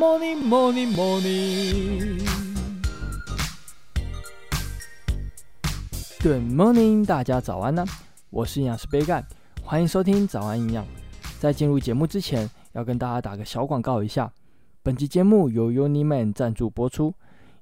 [0.00, 2.24] morning, morning, morning.
[6.22, 7.84] Good morning，大家早安呢、
[8.30, 9.22] 我是营养师杯盖，
[9.62, 10.86] 欢迎收听早安营养。
[11.38, 14.32] 在进入节目之前，要跟大家打个小广告一下。
[14.82, 17.12] 本集节目由 UNIMAN 赞助播出。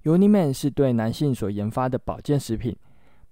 [0.05, 2.77] UNIMAN 是对男性所研发的保健食品，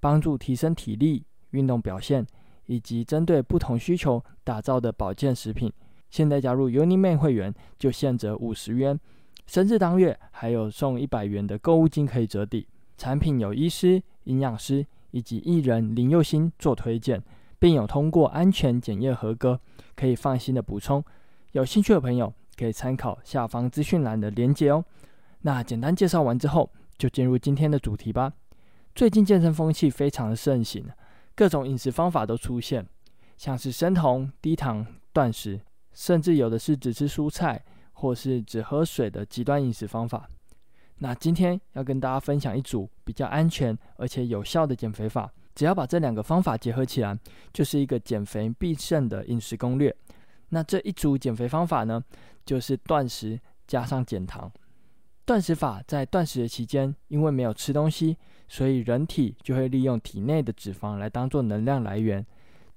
[0.01, 2.27] 帮助提升体力、运动表现
[2.65, 5.73] 以及针对不同需求打造的保健食品。
[6.11, 8.99] 现在加入 UNIMAN 会员就现折五十元，
[9.47, 12.67] 生日当月还有送一百元的购物金可以折抵。
[12.97, 14.87] 产品有医师、营养师。
[15.13, 17.23] 以及艺人林佑星做推荐，
[17.59, 19.59] 并有通过安全检验合格，
[19.95, 21.03] 可以放心的补充。
[21.53, 24.85] 有兴趣的朋友可以参考下方资讯栏的连结哦。
[25.41, 28.31] 那简单介绍完之后，就进入今天的主题吧。
[28.95, 30.85] 最近健身风气非常的盛行，
[31.35, 32.87] 各种饮食方法都出现，
[33.39, 35.59] 像是生酮、低糖、断食，
[35.97, 37.65] 甚至有的是只吃蔬菜
[37.95, 40.29] 或是只喝水的极端饮食方法。
[40.99, 47.19] 那今天要跟大家分享一组比较安全而且有效的减肥法，只要把这两个方法结合起来，
[47.51, 49.95] 就是一个减肥必胜的饮食攻略。
[50.51, 52.03] 那这一组减肥方法呢，
[52.45, 54.53] 就是断食加上减糖。
[55.25, 58.17] 断食法在断食的期间，因为没有吃东西，
[58.49, 62.25] 所以人体就会利用体内的脂肪来当做能量来源，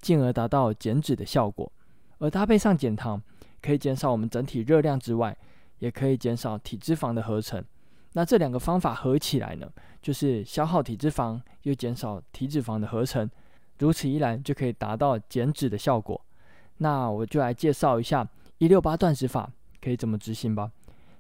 [0.01, 1.71] 进而达到减脂的效果。
[2.19, 3.21] 而搭配上减糖，
[3.61, 5.35] 可以减少我们整体热量之外，
[5.79, 7.63] 也可以减少体脂肪的合成。
[8.13, 13.29] 那这两个方法合起来呢，就是消耗体脂肪又减少体脂肪的合成，
[13.77, 16.19] 如此一来就可以达到减脂的效果。
[16.77, 20.71] 那我就来介绍一下一六八断食法可以怎么执行吧。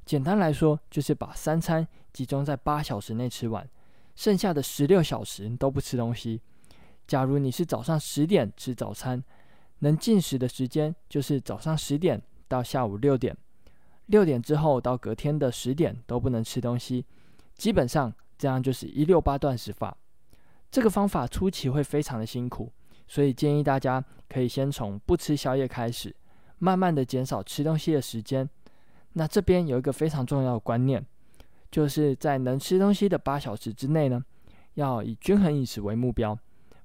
[0.05, 3.67] 简单来说，就是把三餐集中在八小时内吃完，
[4.15, 6.41] 剩下的十六小时都不吃东西。
[7.05, 9.23] 假如你是早上十点吃早餐，
[9.79, 13.35] 能进食的时间就是早上十点到下午六点。
[14.07, 17.05] 六点之后到隔天的十点都不能吃东西，
[17.55, 19.95] 基本上这样就是一六八断食法。
[20.71, 22.71] 这个方法初期会非常的辛苦，
[23.07, 26.15] 所以建议大家可以先从不吃宵夜开始，
[26.57, 28.47] 慢慢的减少吃东西的时间。
[29.13, 31.03] 那这边有一个非常重要的观念，
[31.71, 34.23] 就是在能吃东西的八小时之内呢，
[34.75, 36.37] 要以均衡饮食为目标，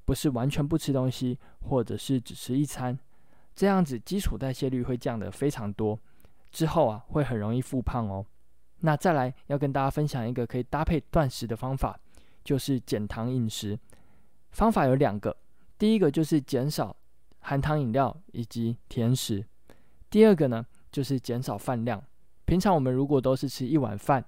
[0.04, 2.98] 不是完全不吃东西，或者是只吃一餐，
[3.54, 5.98] 这样子基础代谢率会降得非常多。
[6.50, 8.24] 之后啊，会很容易复胖哦。
[8.80, 11.98] 那再来要跟大家分享一个可以搭配断食的方法，
[12.44, 13.78] 就是减糖饮食。
[14.50, 15.36] 方法有两个，
[15.78, 16.94] 第一个就是减少
[17.40, 19.44] 含糖饮料以及甜食，
[20.10, 22.00] 第二个呢就是减少饭量。
[22.44, 24.24] 平常我们如果都是吃一碗饭，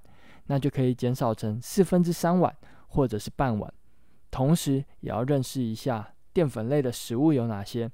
[0.47, 2.57] 那就可以减少成四分之三碗
[2.89, 3.73] 或者是半碗。
[4.31, 7.91] 同时也要认识一下淀粉类的食物有哪些，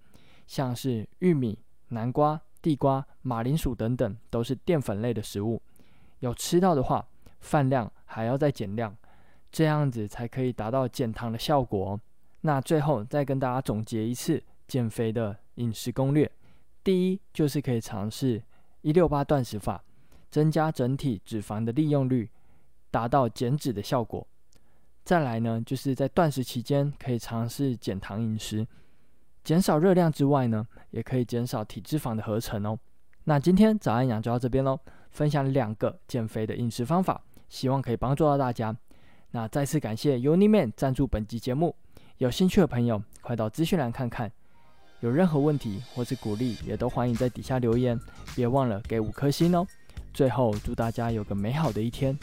[0.46, 2.40] 像是玉米、南瓜。
[2.62, 5.60] 地瓜、马铃薯等等都是淀粉类的食物，
[6.20, 7.04] 有吃到的话，
[7.40, 8.96] 饭量还要再减量，
[9.50, 12.00] 这样子才可以达到减糖的效果哦。
[12.42, 16.30] 那最后再跟大家总结一次减肥的饮食攻略：
[16.84, 18.40] 第一，就是可以尝试
[18.82, 19.82] 一六八断食法，
[20.30, 22.30] 增加整体脂肪的利用率，
[22.92, 24.24] 达到减脂的效果；
[25.04, 28.66] 再来呢，就是在断食期间可以尝试减糖饮食。
[29.42, 32.78] 减少热量之外呢，也可以减少体脂肪的合成哦。
[33.24, 34.78] 那今天早安营养就到这边喽，
[35.10, 38.76] 分享两个减肥的饮食方法，希望可以帮助到大家。
[39.32, 41.74] 那再次感谢 UNIMAN 赞助本集节目，
[42.18, 44.30] 有兴趣的朋友快到资讯栏看看。
[45.00, 47.98] 有任何问题或是鼓励，也都欢迎在底下留言，
[48.36, 49.66] 别忘了给五颗星哦。
[50.14, 52.16] 最后祝大家有个美好的一天。